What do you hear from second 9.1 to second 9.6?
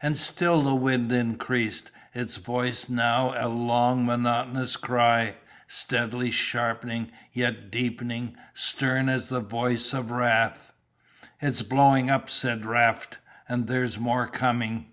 as the